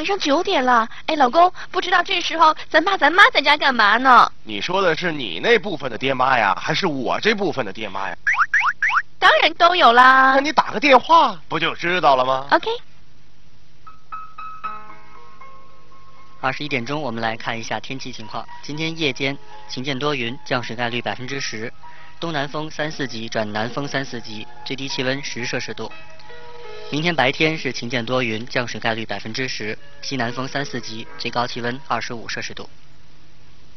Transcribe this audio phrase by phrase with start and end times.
[0.00, 0.88] 晚上九点了。
[1.04, 4.32] 哎，老公，不知道这时候咱爸咱妈在家干嘛呢？
[4.44, 8.16] 你说的是你那部分的爹妈呀，还是我这部分的爹妈呀？
[9.18, 10.32] 当然都有啦。
[10.34, 12.70] 那你打个电话不就知道了吗？OK。
[16.40, 18.48] 二十一点钟，我们来看一下天气情况。
[18.62, 19.36] 今天夜间
[19.68, 21.70] 晴间多云，降水概率百分之十，
[22.18, 25.92] 东南风三四级转南风三四级，最低气温十摄氏度。
[26.92, 32.68] 明天白天是晴间多云，降水概率百分之十，西南风三四级，最高气温二十五摄氏度。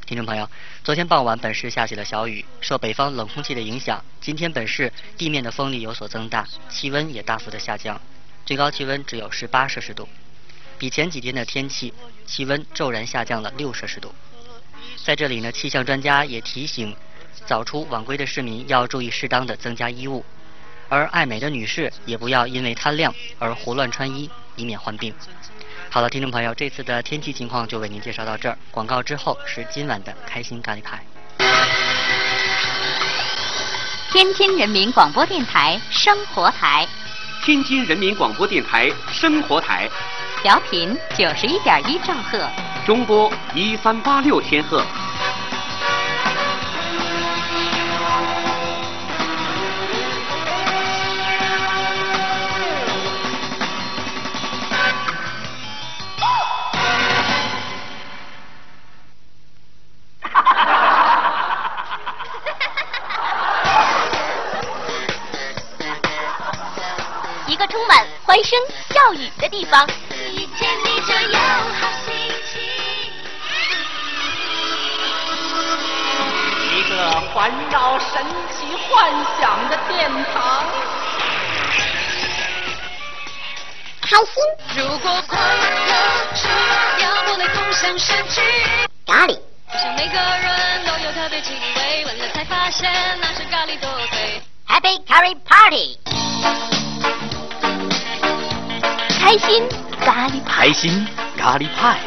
[0.08, 0.50] 听众朋友，
[0.84, 8.02] 昨天傍晚本市下起了小雨，受北方冷空气的影响，今天本市地面的风力有所增大，气温也大幅的下降，
[8.48, 10.10] 最高气温只有十八摄氏度。
[10.80, 11.94] 比前几天的天气
[12.26, 14.12] 气温骤然下降了六摄氏度，
[15.06, 16.96] 在这里呢，气象专家也提醒
[17.46, 20.26] 早出晚归的市民要注意适当的增加衣物，
[20.94, 25.12] 而爱美的女士也不要因为贪亮而胡乱穿衣，以免患病。
[25.90, 28.56] 好了，听众朋友，这次的天气情况就为您介绍到这儿。
[28.70, 31.04] 广告之后是今晚的开心咖喱派。
[34.12, 36.88] 天津人民广播电台生活台，
[37.44, 39.90] 天津人民广播电台生活台。
[40.44, 42.48] 调频九十一点一兆赫，
[42.86, 44.86] 中波一三八六千赫。
[68.34, 69.88] 欢声笑语的地方。
[76.72, 80.66] 一个环绕神奇幻想的殿堂。
[84.02, 84.34] 开心。
[84.78, 85.94] 如果快乐
[86.34, 86.48] 吃
[86.98, 87.96] 掉不会共享。
[89.06, 89.40] 咖喱。
[89.68, 92.92] 好像每个人都有特别气味，闻了才发现
[93.22, 94.42] 那是咖喱多贵。
[94.68, 96.00] Happy Curry Party。
[99.24, 99.64] 开心
[100.02, 101.08] 咖喱派，开心
[101.38, 101.98] 咖喱派，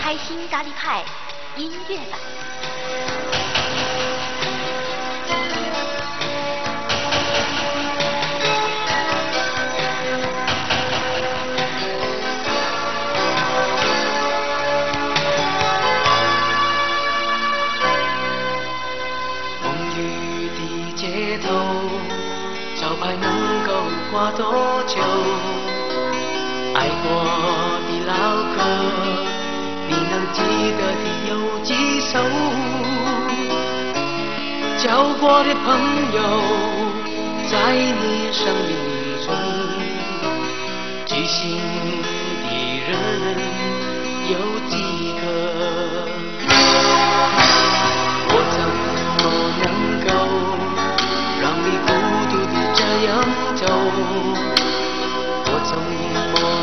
[0.00, 1.02] 开心咖喱派
[1.56, 2.53] 音乐版。
[34.94, 35.66] 交过的朋
[36.14, 36.22] 友，
[37.50, 38.70] 在你生命
[39.26, 39.34] 中，
[41.04, 41.58] 知心
[42.44, 42.48] 的
[42.86, 42.88] 人
[44.30, 44.38] 有
[44.70, 44.72] 几
[45.18, 45.22] 个？
[48.30, 48.56] 我怎
[49.18, 49.22] 么
[49.58, 49.66] 能
[50.06, 50.08] 够
[51.42, 51.90] 让你孤
[52.30, 53.10] 独的这样
[53.56, 53.66] 走？
[55.50, 55.82] 我怎么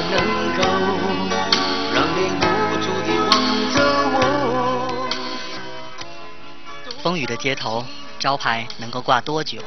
[0.10, 0.16] 能
[0.56, 0.60] 够
[1.94, 2.40] 让你无
[2.80, 3.30] 助的望
[3.74, 3.76] 着
[4.14, 4.16] 我？
[7.04, 7.84] 风雨的街头，
[8.22, 9.64] 招牌能够挂多久？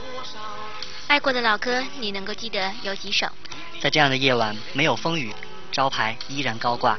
[1.09, 3.27] 爱过的老歌，你能够记得有几首？
[3.81, 5.35] 在这样的夜晚，没有风雨，
[5.73, 6.97] 招牌依然高挂，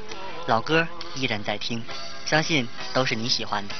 [0.48, 1.82] 老歌依然在听，
[2.26, 3.74] 相信都是你喜欢的。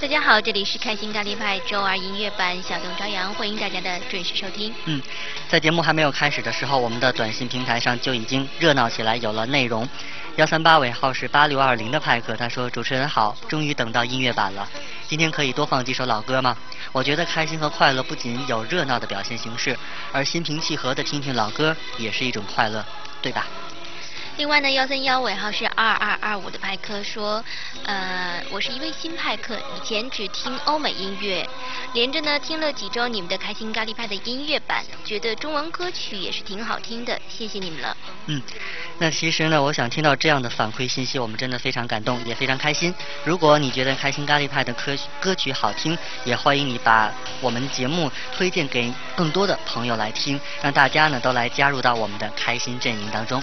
[0.00, 4.72] 大家好，这里是开心咖喱派周二音乐版，小东朝阳，欢迎大家的准时收听。
[4.84, 5.02] 嗯，
[5.48, 9.88] 在节目还没有开始的时候，我们的短信平台上就已经热闹起来，有了内容。
[10.36, 14.68] 幺三八尾号是八六二零的派克，他说：“主持人好，终于等到音乐版了，
[15.06, 16.56] 今天可以多放几首老歌吗？
[16.92, 19.78] 我觉得开心和快乐不仅有热闹的表现形式，
[20.12, 22.84] 而心平气和的听听老歌也是一种快乐，
[23.20, 23.46] 对吧？”
[24.36, 27.42] 另外呢，幺三幺尾号是二二二五的派克说，
[27.84, 31.48] 呃，我是一位新派克，以前只听欧美音乐，
[31.92, 37.96] 连着呢听了几周你们的开心咖喱派的音乐版，觉得中文歌曲也是挺好听的，谢谢你们了。
[38.26, 38.42] 嗯，
[38.98, 42.92] 那其实呢，我想听到这样的反馈信息，我们真的非常感动，也非常开心。
[43.22, 53.40] 如果你觉得开心咖喱派的歌歌曲好听，也欢迎你把我们节目推荐给更多的朋友来听，让大家呢都来加入到我们的开心阵营当中。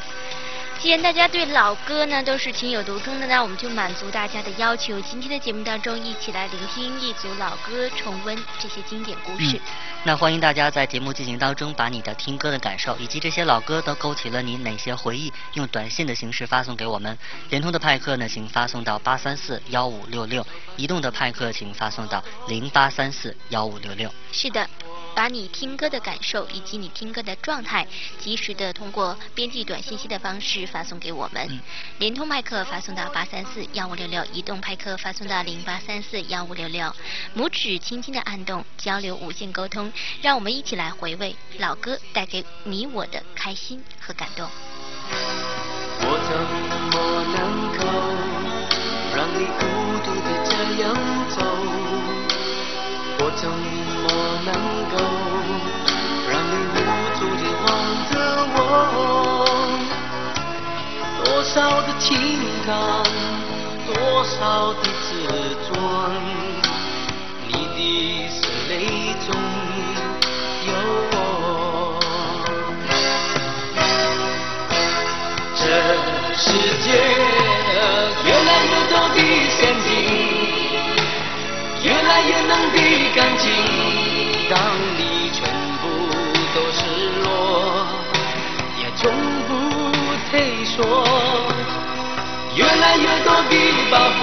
[0.81, 4.99] 既然大家对老歌呢都是情有独钟的呢，我们就满足大家的要求。
[5.01, 9.57] 今天的节目当中，一起来聆听一组老歌，重温这些经典故事。
[9.57, 9.61] 嗯，
[10.05, 17.15] 那欢迎大家在节目进行当中，把你的听歌的感受以及这些老歌都勾起了你哪些回忆，用短信的形式发送给我们。
[17.51, 20.41] 联通的派克呢，请发送到八三四幺五六六；
[20.77, 24.11] 移动的派克请发送到零八三四幺五六六。
[24.31, 24.67] 是的。
[25.15, 27.87] 把你听歌的感受以及你听歌的状态，
[28.19, 31.47] 及时的通过编辑短信息的方式发送给我们。
[31.49, 31.59] 嗯、
[31.99, 36.93] 联通派克发送到八三四幺五六六，移动派克发送到零八三四幺五六六。
[37.35, 39.91] 拇指轻轻的按动，交流无线沟通，
[40.21, 44.49] 让我们一起来回味老歌带给你我的开心和感动。
[46.03, 46.37] 我怎
[46.91, 46.95] 么
[47.35, 47.37] 能
[47.77, 47.83] 够
[49.15, 49.61] 让你孤
[50.05, 50.83] 独的这样
[51.29, 51.37] 走？
[53.23, 53.45] 我怎
[54.01, 54.05] 么
[54.45, 54.49] 能
[54.91, 54.95] 够
[56.29, 56.77] 让你无
[57.19, 57.67] 助地望
[58.11, 58.13] 着
[58.55, 58.57] 我？
[61.23, 62.07] 多少的情
[62.65, 62.69] 感，
[63.87, 63.89] 多
[64.23, 65.09] 少的自
[65.67, 65.73] 尊，
[67.47, 68.29] 你的眼
[68.69, 68.71] 泪
[69.25, 69.29] 中
[70.67, 70.69] 有
[71.11, 71.15] 我。
[75.55, 75.61] 这
[76.35, 76.43] 世
[76.81, 76.87] 界
[78.25, 79.17] 越来越多的
[79.49, 79.89] 陷阱。
[81.83, 82.77] 越来越浓的
[83.15, 83.49] 感情，
[90.81, 90.93] 我。
[92.55, 93.53] 越来越多的
[93.89, 94.19] 包袱，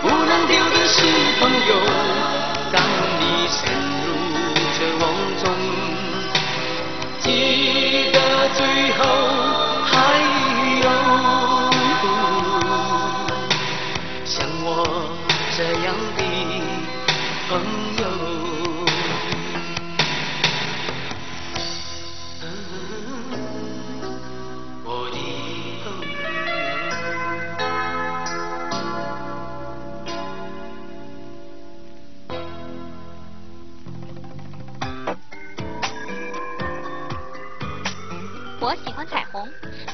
[0.00, 0.96] 不能丢的是
[1.38, 1.70] 朋友。
[2.72, 2.80] 当
[3.20, 3.58] 你陷
[4.00, 4.08] 入
[4.72, 5.02] 绝望
[5.42, 5.44] 中，
[7.20, 7.28] 记
[8.12, 8.16] 得
[8.54, 8.58] 最
[8.96, 8.98] 后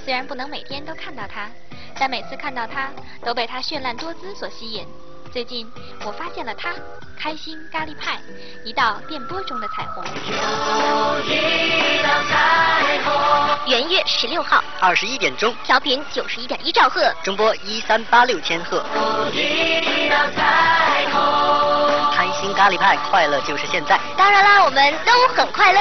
[0.06, 1.50] 虽然不能每天都看到它，
[1.98, 2.88] 但每次看到它，
[3.24, 4.86] 都被它绚烂多姿所吸引。
[5.32, 5.68] 最近
[6.04, 6.72] 我发现了它，
[7.18, 8.16] 开心咖喱派，
[8.64, 10.04] 一道电波中的彩虹。
[13.66, 18.84] 元月十六号，二十一点钟，调频九十一点一兆赫，中波一三八六千赫。
[22.14, 23.98] 开心咖喱派，快乐就是现在。
[24.16, 25.80] 当然啦，我们都很快乐。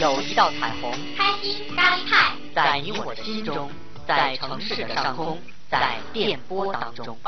[0.00, 3.70] 有一道彩虹，开心咖喱派，在你我的心中，
[4.06, 5.38] 在城市的上空。
[5.70, 7.18] 在电波当中。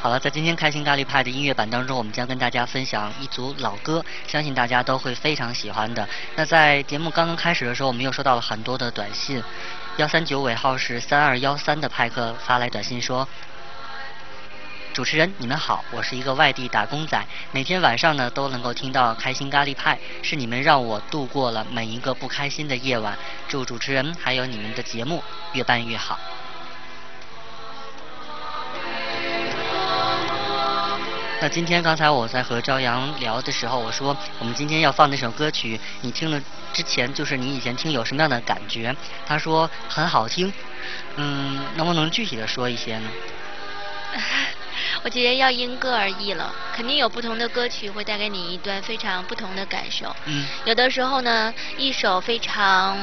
[0.00, 6.08] 好了，在今天开心咖喱派的音乐版当中，我们将跟大家分享一组老歌，相信大家都会非常喜欢的。
[6.36, 9.42] 那在节目刚刚开始的时候，我们又收到了很多的短信，
[9.96, 13.26] 幺三九尾号是三二幺三的派克发来短信说。
[14.94, 17.20] 主持人，你们好，我是一个外地打工仔，
[17.50, 23.18] 每天晚上呢都能够听到开心咖喱派，是你们让我度过了每一个不开心的夜晚。
[23.48, 25.20] 祝主持人还有你们的节目
[25.52, 26.16] 越办越好。
[31.40, 36.40] 那今天刚才我在和朝阳聊的时候，我说我们今天要放那首歌曲，你听了
[36.72, 38.94] 之前就是你以前听有什么样的感觉？
[39.26, 40.52] 他说很好听，
[41.16, 43.10] 嗯，能不能具体的说一些呢？
[45.02, 50.14] 我觉得要因歌而异了，肯定有不同的歌曲会带给你一段非常不同的感受。
[50.26, 52.96] 嗯，有的时候呢，一首非常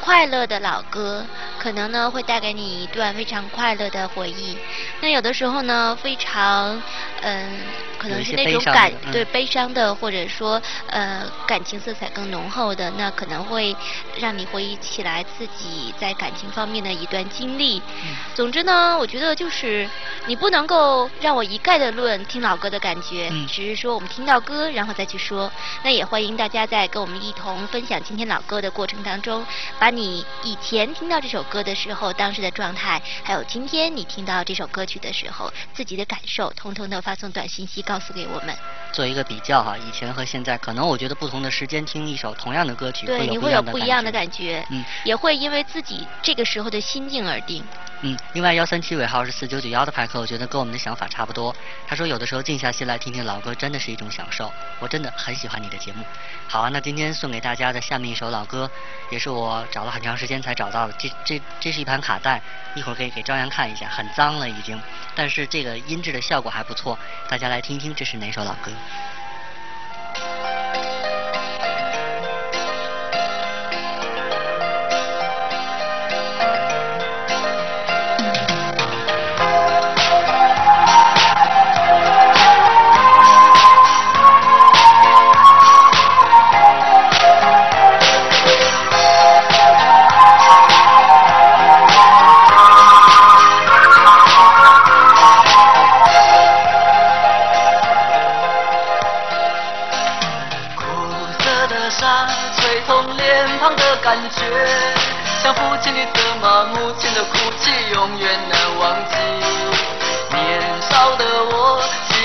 [0.00, 1.26] 快乐的老歌，
[1.58, 4.56] 可能呢会带给你一段非常快乐的回忆。
[5.00, 6.80] 那有的时候呢，非常
[7.22, 7.60] 嗯，
[8.04, 13.74] 可能是那种感嗯、对悲伤的，或者说呃感情色彩更浓厚的，那可能会
[14.18, 17.78] 让你回忆起来自己在感情方面的一段经历。
[17.78, 19.88] 嗯、总之呢，我觉得就是
[20.26, 25.50] 你不能够让我一概的论听老歌的感觉，嗯、只是说我们听到歌然后再去说。
[25.82, 29.42] 那也欢迎大家在跟我们一同分享今天老歌的过程当中，
[29.78, 38.54] 把你以前听到这首歌的时候当时的状态，还有今天你听到这首歌曲的时候自己的感受，通通的发送短信息告诉给我们。
[38.92, 47.64] 做一个比较哈，以前和现在，可能我觉得不同的时间听一首同样的歌曲，对，你会有不一样的感觉，嗯，也会因为自己这个时候的心境而定。
[48.02, 51.52] 嗯，另外幺三七尾号是四九九幺的派克，我觉得跟我们的想法差不多。
[51.88, 54.52] 他说有的时候静下心来听听老歌，真的是一种享受。
[54.78, 56.04] 我真的很喜欢你的节目。
[56.46, 58.70] 好啊，那今天送给大家的下面一首老歌，
[59.10, 60.94] 也是我找了很长时间才找到的。
[60.96, 62.40] 这这这是一盘卡带，
[62.76, 64.80] 一会儿可以给朝阳看一下，很脏了已经，
[65.16, 66.96] 但是这个音质的效果还不错，
[67.28, 67.83] 大家来听听。
[67.84, 68.72] 听这是哪首老歌。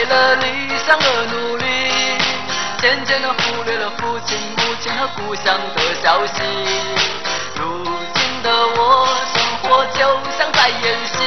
[0.00, 0.46] 为了理
[0.86, 1.64] 想而努力，
[2.80, 6.40] 渐渐的忽略了父亲、母亲和故乡的消息。
[7.54, 9.06] 如今的我。
[9.28, 10.00] 生活就
[10.38, 11.20] 像在演戏，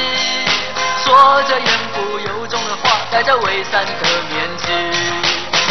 [1.06, 1.14] 说
[1.44, 3.92] 着言不由衷的话，戴着伪善的
[4.34, 4.66] 面具，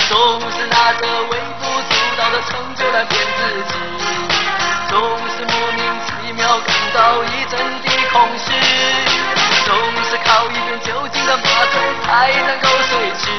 [0.08, 3.74] 总是拿着微不足道的成就来骗自己，
[4.88, 4.96] 总
[5.34, 8.52] 是莫名其妙感到一阵的空虚，
[9.64, 13.30] 总是靠一点酒精的麻醉才能够睡去，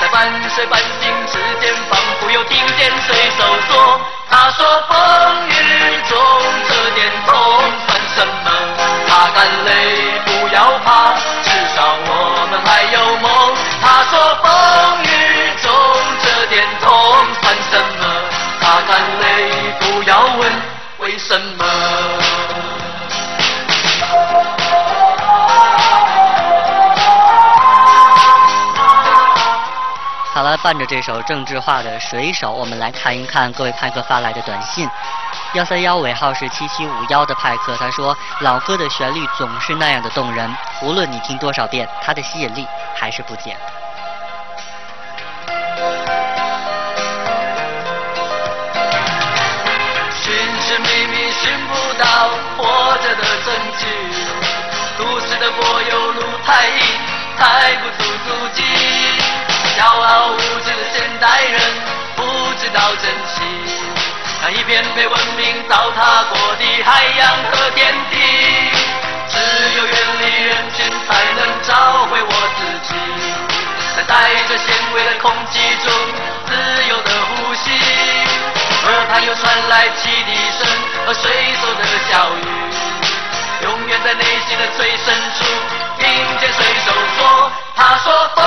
[0.00, 4.00] 在半睡半醒之间，仿佛又听见水手说，
[4.30, 4.94] 他说风
[5.48, 5.52] 雨
[6.08, 6.18] 中
[6.68, 7.34] 这点痛
[7.86, 8.04] 算。
[8.14, 8.48] 什么？
[9.08, 9.70] 擦干泪，
[10.24, 13.26] 不要怕，至少我们还有梦。
[13.82, 15.06] 他说风雨
[15.60, 15.66] 中
[16.22, 16.88] 这点痛
[17.42, 18.02] 算什么？
[18.60, 19.24] 擦干泪，
[19.80, 20.52] 不要问
[20.98, 21.64] 为什么。
[30.64, 34.88] 伴着这首郑智化的《水手》，我们来看一看各位派克发来的短信。
[35.52, 42.66] 幺三幺尾号是七七五幺的派克，他说老歌的旋律总是那样的动人，无论你听多少遍，它的吸引力
[42.96, 43.54] 还是不减。
[50.22, 53.84] 寻寻觅觅寻不到活着的证据，
[54.96, 56.80] 都市的柏油路太硬，
[57.36, 58.62] 踩不出足迹，
[59.76, 61.60] 骄傲无知的现代人
[62.16, 62.22] 不
[62.60, 63.42] 知道珍惜。
[64.42, 68.16] 那一片被文明糟蹋过的海洋和天地，
[69.28, 69.38] 只
[69.76, 72.94] 有远离人群才能找回我自己，
[73.96, 75.92] 在带着咸味的空气中
[76.46, 76.52] 自
[76.88, 77.70] 由的呼吸。
[78.84, 80.68] 耳畔又传来汽笛声
[81.06, 82.44] 和水手的笑语，
[83.64, 85.44] 永远在内心的最深处
[85.98, 86.06] 听
[86.38, 88.44] 见水手说：“他说风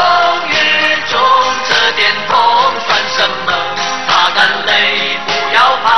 [0.47, 0.53] 雨
[1.09, 1.19] 中
[1.67, 2.37] 这点痛
[2.85, 3.51] 算什么？
[4.07, 5.89] 擦干泪，不要怕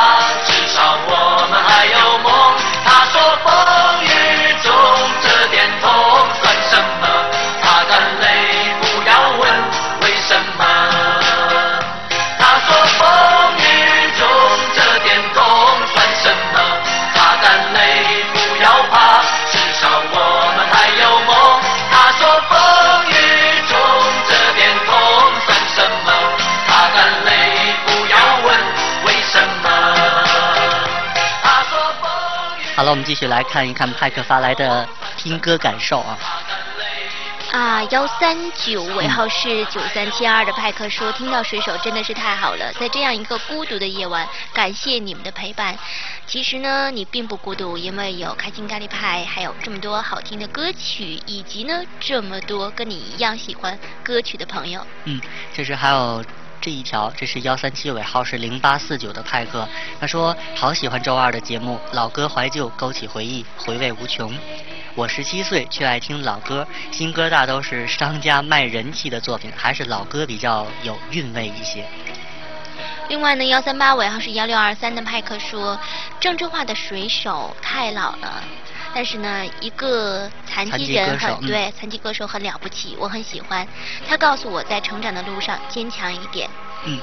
[32.90, 36.18] 了，我们继续来看一看派克发来的听歌感受啊。
[37.52, 45.78] 啊，幺三九尾号是九三七二的派克说，听到水手真的是太好了，在这样一个孤独的夜晚，感谢你们的陪伴。
[46.28, 54.86] 其实呢，你并不孤独，因为有开心咖喱派，还有这么多好听的歌曲，以及呢这么多跟你一样喜欢歌曲的朋友。
[55.06, 55.20] 嗯，
[55.56, 56.24] 其实还有。
[56.62, 59.68] 这一条，这是幺三七尾号是零八四九的派克，
[60.00, 64.34] 他说好喜欢周二的节目，老歌怀旧勾起回忆，回味无穷。
[64.96, 71.86] 我十七岁却爱听老歌，新歌大都是商家卖人气的作品，还是老歌比较有韵味一些。
[73.08, 75.80] 另外呢，幺三八尾号是幺六二三的派克说，
[76.20, 78.44] 郑智化的水手太老了。
[78.94, 83.68] 但是呢，一个残残疾人很对残疾歌手很了不起，我很喜欢。
[84.08, 86.50] 他告诉我在成长的路上坚强一点。
[86.86, 87.00] 嗯，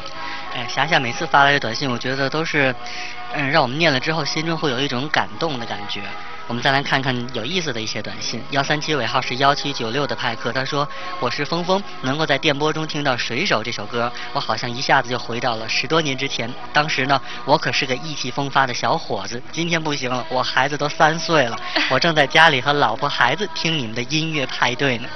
[0.55, 2.75] 哎，霞霞每次发来的短信，我觉得都是，
[3.35, 6.02] 嗯，让我们念了之后心中会有一种感动的感觉。
[6.48, 8.40] 我们再来看看有意思的一些短信。
[8.50, 10.88] 幺三七尾号是幺七九六的派克，他说
[11.18, 16.48] ：“我是峰峰，能够在电波中听到《水手》这首歌，我好像一下子就回到了十多年之前。
[16.72, 21.58] 当时呢，我可是个意气风发的小伙子，今天不行了，我孩子都三岁了，
[21.90, 25.08] 我正在家里和老婆孩子听你们的音乐派对呢。”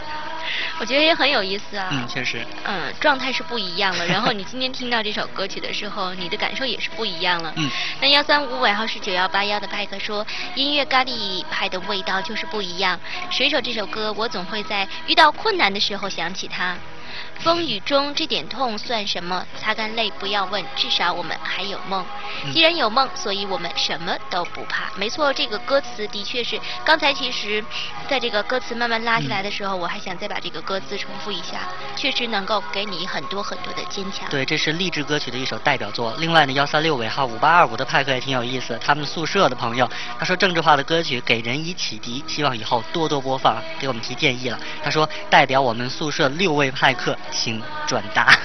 [0.81, 1.89] 我觉得也很有意思啊。
[1.93, 2.45] 嗯，确实。
[2.65, 4.07] 嗯，状态是不一样了。
[4.07, 7.53] 然后你今天听到这首歌曲的时候，你的感受也是不一样了。
[7.57, 7.71] 嗯。
[8.01, 12.99] 那幺三五尾号是九幺八幺的派克说，音乐咖喱派的味道就是不一样。
[13.31, 16.77] 水手这首歌，我总会在遇到困难的时候想起它。
[17.41, 19.47] 风雨中这点痛算什么？
[19.59, 22.05] 擦干泪，不要问，至少我们还有梦。
[22.45, 24.91] 嗯既然有梦，所以我们什么都不怕。
[24.97, 26.59] 没错，这个歌词的确是。
[26.85, 27.65] 刚才其实，
[28.09, 34.29] 在这个歌词慢慢拉起来的时候，我还想再把这个歌词重复一下，确实能够给你很多很多的坚强。
[34.31, 36.15] 对，这是励志歌曲的一首代表作。
[36.19, 39.89] 另外呢，幺三六尾号五八二五的派克也挺有意思，他们宿舍的朋友，
[40.19, 44.59] 他说政治化的歌曲给人以启迪，希望以后多多播放，给我们提建议了。
[44.83, 48.39] 他说代表我们宿舍六位派客，请转达。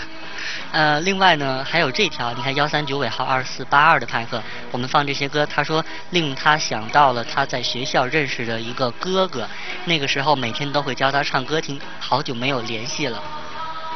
[0.71, 9.47] 呃，另外呢，还有这条，你看幺三九尾号二四八二的派克，我们放这些歌，他说令他想到了他在学校认识的一个哥哥，
[9.85, 13.21] 那个时候每天都会教他唱歌听，好久没有联系了。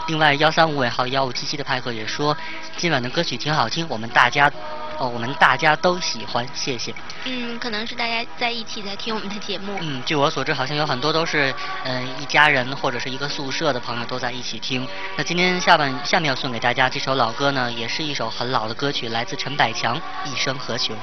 [0.07, 2.35] 另外，幺三五尾号幺五七七的派克也说，
[2.77, 4.51] 今晚的歌曲挺好听，我们大家，
[4.99, 6.93] 哦，我们大家都喜欢，谢谢。
[7.23, 9.77] 嗯，可能是大家在一起在听我们的节目。
[9.81, 11.53] 嗯，据我所知，好像有很多都是，
[11.85, 14.85] 嗯、一家人或者是一个宿舍的朋友都在一起听。
[15.15, 20.93] 那今天下半下面要送给大家这首老歌呢，也是一首很老的歌曲，来自陈百强，《一生何求》。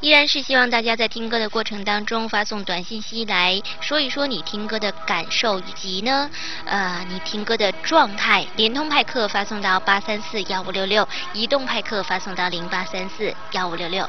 [0.00, 6.30] 依然是希望大家在听歌的过程当中发送短信息来说一说你听歌的感受，以及呢，
[6.64, 8.46] 呃，你听歌的状态。
[8.56, 14.08] 联通派克发送到八三四幺五六六，移动派克发送到零八三四幺五六六。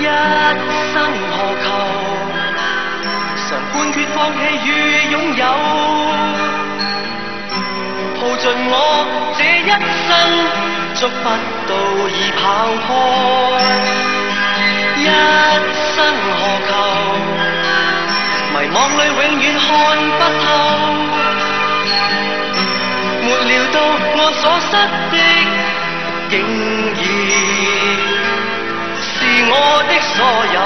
[0.00, 0.94] 一生
[1.30, 1.66] 何求？
[3.48, 4.68] 常判決放棄與
[5.12, 5.44] 擁有，
[8.16, 8.72] 耗盡我
[9.36, 9.70] 這一
[10.06, 10.10] 生，
[10.94, 11.24] 捉不
[11.68, 11.72] 到
[12.08, 12.40] 已跑
[12.86, 12.88] 開。
[14.96, 15.06] 一
[15.94, 15.96] 生
[16.38, 16.72] 何求？
[18.52, 19.68] 迷惘裏永遠看
[20.18, 20.48] 不透，
[23.22, 23.76] 沒料到
[24.16, 24.72] 我所失
[25.12, 25.14] 的，
[26.30, 26.32] 竟
[26.94, 28.09] 然。
[29.42, 30.60] 我的所有。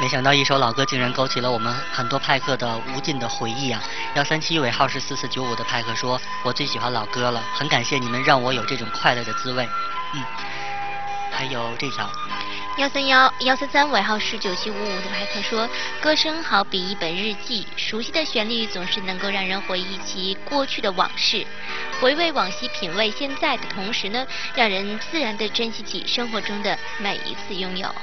[0.00, 3.82] 没想到一首老歌竟然勾起了我们很多派克的无尽的回忆啊！
[4.14, 9.68] 幺三七尾号是四四九五的派克说：“我最喜欢老歌了，很感谢你们让我有这种快乐的滋味。”
[10.16, 10.24] 嗯，
[11.30, 12.10] 还有这条，
[12.80, 15.68] 幺三幺幺三三尾号是九七五五的派克说，
[16.00, 21.46] 歌声好比一本日记，熟悉的旋律总是能够让人回忆起过去的往事，
[22.00, 27.94] 回味往昔，品味现在的同时呢，让人自然的珍惜起生活中的每一次拥有。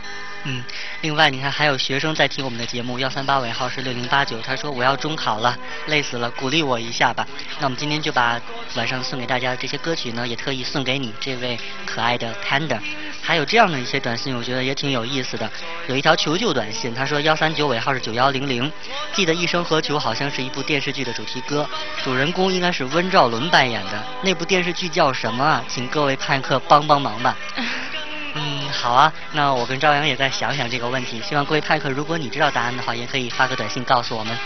[0.50, 0.64] 嗯，
[1.02, 5.58] 另外你看还有学生在听我们的节目，幺三八尾号是六零八九，他说我要中考了，
[5.88, 7.28] 累死了，鼓励我一下吧。
[7.60, 8.40] 那我们今天就把
[8.76, 12.80] 晚上送给大家的这些歌曲呢，也特意送给你这位可爱的 Panda。
[13.22, 15.52] 还有这样的一些短信，我觉得也挺有意思的。
[15.90, 18.72] 有一条求救短信，他说幺三九尾号是九幺零零，
[19.12, 21.70] 记得《一生何求》好像是一部电视剧的主题歌，
[22.06, 24.02] 主人公应该是温兆伦扮演的。
[24.22, 25.66] 那部电视剧叫什么啊？
[25.68, 27.36] 请各位派克帮帮忙吧。
[28.40, 31.20] 嗯，好啊，那我跟朝阳也再想想这个问题。
[31.28, 34.38] 希望各位派克，如果你知道答案的话，也可以发个短信告诉我们。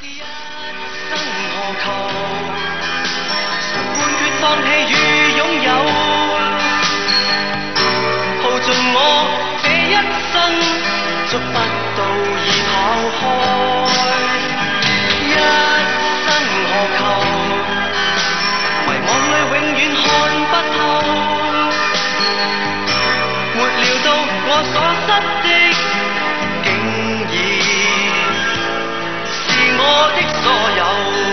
[0.00, 1.18] 一生
[1.52, 1.92] 何求？
[3.74, 4.94] 常判決放棄與
[5.36, 5.70] 擁有，
[8.42, 8.96] 耗盡我
[9.62, 9.92] 這一
[10.32, 10.34] 生，
[11.28, 12.00] 捉不到
[12.40, 12.72] 已跑
[13.18, 13.20] 開。
[15.20, 15.28] 一
[16.24, 16.26] 生
[16.70, 16.98] 何求？
[18.86, 19.08] 迷惘
[24.58, 25.08] 我所失
[25.42, 25.48] 的
[26.64, 26.66] 竟
[27.30, 27.34] 已
[29.28, 29.36] 是
[29.78, 29.80] 我
[30.16, 30.44] 的所
[30.78, 31.25] 有。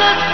[0.00, 0.27] 我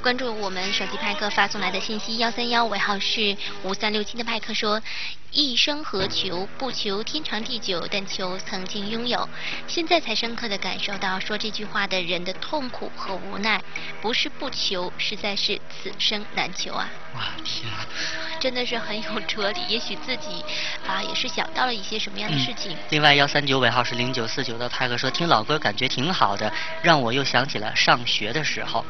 [0.00, 4.80] 来关注我们手机派克发送来的信息，幺三幺尾号是五三六七的派克说
[5.30, 6.48] ：“一生何求？
[6.56, 9.28] 不求天长地久，但求曾经拥有。
[9.66, 13.62] 现在才深刻的感受到说这句话的人的痛苦和无奈，
[14.00, 16.88] 不是不求，实在是此生难求啊！
[17.16, 17.84] 哇天啊！
[18.40, 19.60] 真的是很有哲理。
[19.68, 20.42] 也许自己
[20.88, 22.74] 啊也是想到了一些什么样的事情。
[22.88, 28.82] 另外幺三九尾号是零九四九的派克说，听老歌感觉挺好的，让我又想起了上学的时候。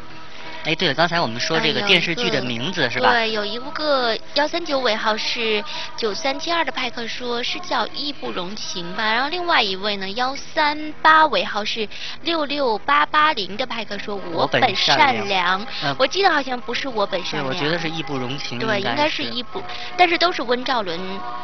[0.64, 3.12] 哎，对了，刚才我们说这个电视剧的名字是吧？
[3.12, 5.64] 对，有一个幺三九尾号是
[5.96, 11.88] 九三七二的派克说是叫义不容情吧，然后另外一位呢幺三八尾号是
[12.22, 15.66] 六六八八零的派克说我本本善良
[15.98, 19.62] 我记得好像不是我本善对，良，我觉得是义不容情，对，应该是义不，
[19.96, 21.00] 但是都是温兆伦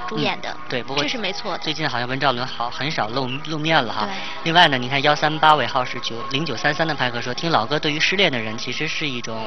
[0.06, 1.58] 主演的，嗯对，不过这是没错的。
[1.58, 4.14] 最近好像温兆伦好很少露露面了哈对。
[4.44, 9.46] 另外呢，你看幺三八尾号是九零九三三的派克说，听老哥对于失恋的人其实是一种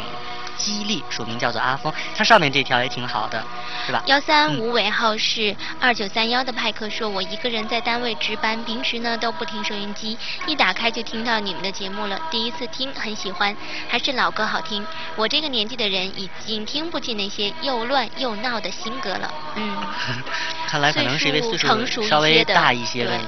[0.58, 1.92] 激励，署名叫做阿峰。
[2.16, 3.44] 他上面这条也挺好的，
[3.86, 4.04] 是吧？
[4.06, 13.56] 幺三五尾号是二九三幺的派克说，我一个人在单位值班，平时呢都不听收音机，一打开就听到你们的节目了，第一次听很喜欢，
[13.88, 14.86] 还是老歌好听。
[15.16, 19.78] 我这个年纪的人已经听不进那些又乱又闹的新歌了，嗯。
[20.68, 23.20] 看来可能是因为岁岁数成熟稍微的大一些的对。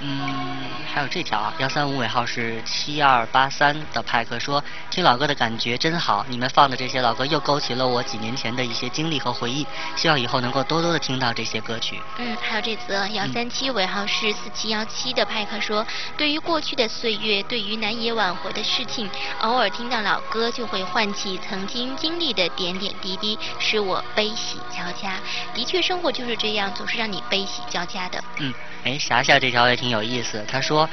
[0.00, 12.00] 嗯，还有这条啊，幺三五尾号是七二八三的派克说，听老歌的感觉真好，你们放的这些老歌又勾起了我几年前的一些经历和回忆，希望以后能够多多的听到这些歌曲。
[12.16, 15.86] 嗯，还有这则幺三七尾号是四七幺七的派克说，
[16.16, 19.10] 对于过去的岁月，对于难以挽回的事情，
[19.40, 25.18] 偶尔听到老歌就会唤起曾经经历的点点滴滴，使我悲喜交加。
[25.54, 28.24] 的确，生活就是这样，总是让你悲喜交加的。
[28.38, 30.44] 嗯，哎，霞霞这条也挺有意思。
[30.48, 30.88] 他说，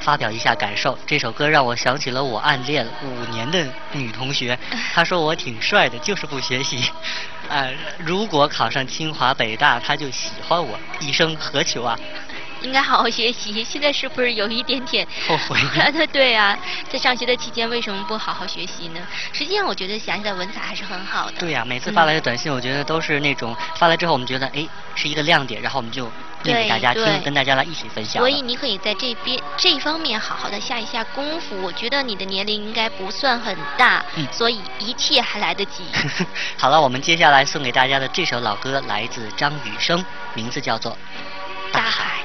[0.00, 4.58] 发表一下感受，这首歌让我想起了我暗恋五年的女同学。
[4.94, 6.90] 她说我挺帅的，就是不学习。
[7.48, 7.66] 啊、
[7.98, 11.98] 如果考上清华北大，她就喜欢我，一生何求啊？
[12.62, 13.64] 应该好好学习。
[13.64, 15.58] 现在是不是有一点点后悔
[16.12, 16.58] 对啊，
[16.90, 19.00] 在上学的期间为什么不好好学习呢？
[19.32, 21.32] 实际上，我觉得霞霞的文采还是很好的。
[21.38, 28.20] 对呀、每次发来的短信，我觉得都是那种发来之后，我们觉得哎是一个亮点，然后我们就念给大家对对听，跟大家来一起分享。
[28.20, 31.60] 所以你可以在这边这方面好好的下一下功夫。
[31.62, 35.84] 我觉得你的年龄应该不算很大，嗯所以一切还来得及。
[36.56, 40.92] 好了，我们接下来送给大家的这首老歌来自张雨生，名字叫做
[41.72, 42.24] 《大海。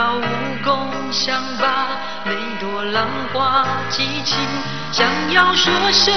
[0.00, 0.22] 徒劳无
[0.64, 1.88] 功，想把
[2.24, 4.34] 每朵浪花激起。
[4.90, 6.14] 想要说声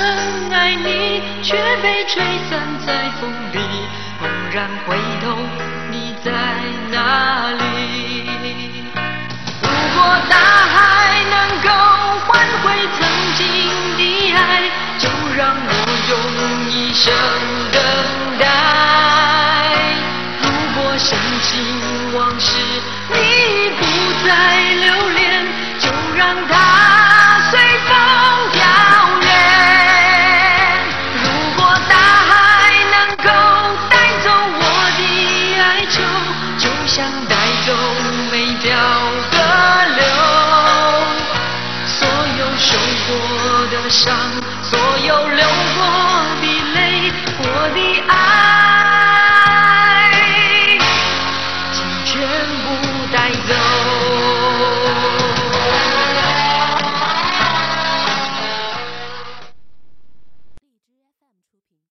[0.52, 3.60] 爱你，却被吹散在风里。
[4.22, 5.36] 猛然回头，
[5.92, 6.32] 你在
[6.94, 8.24] 哪里？
[9.62, 10.93] 如果大海